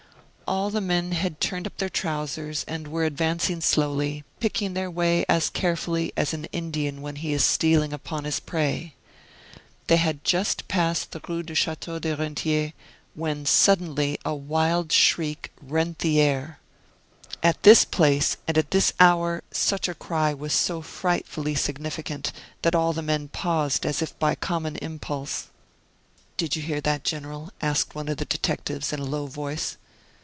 All 0.53 0.69
the 0.69 0.81
men 0.81 1.13
had 1.13 1.39
turned 1.39 1.65
up 1.65 1.77
their 1.77 1.87
trousers 1.87 2.65
and 2.67 2.89
were 2.89 3.05
advancing 3.05 3.61
slowly, 3.61 4.25
picking 4.41 4.73
their 4.73 4.91
way 4.91 5.23
as 5.29 5.49
carefully 5.49 6.11
as 6.17 6.33
an 6.33 6.43
Indian 6.51 7.01
when 7.01 7.15
he 7.15 7.31
is 7.31 7.45
stealing 7.45 7.93
upon 7.93 8.25
his 8.25 8.41
prey. 8.41 8.93
They 9.87 9.95
had 9.95 10.25
just 10.25 10.67
passed 10.67 11.11
the 11.13 11.21
Rue 11.25 11.41
du 11.41 11.55
Chateau 11.55 11.99
des 11.99 12.17
Rentiers 12.17 12.73
when 13.15 13.45
suddenly 13.45 14.17
a 14.25 14.35
wild 14.35 14.91
shriek 14.91 15.53
rent 15.61 15.99
the 15.99 16.19
air. 16.19 16.59
At 17.41 17.63
this 17.63 17.85
place, 17.85 18.35
and 18.45 18.57
at 18.57 18.71
this 18.71 18.91
hour, 18.99 19.43
such 19.51 19.87
a 19.87 19.95
cry 19.95 20.33
was 20.33 20.51
so 20.51 20.81
frightfully 20.81 21.55
significant, 21.55 22.33
that 22.63 22.75
all 22.75 22.91
the 22.91 23.01
men 23.01 23.29
paused 23.29 23.85
as 23.85 24.01
if 24.01 24.19
by 24.19 24.35
common 24.35 24.75
impulse. 24.81 25.47
"Did 26.35 26.57
you 26.57 26.61
hear 26.61 26.81
that, 26.81 27.05
General?" 27.05 27.53
asked 27.61 27.95
one 27.95 28.09
of 28.09 28.17
the 28.17 28.25
detectives, 28.25 28.91
in 28.91 28.99
a 28.99 29.05
low 29.05 29.27
voice. 29.27 29.77